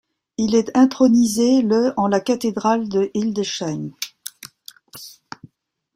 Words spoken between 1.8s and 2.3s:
en la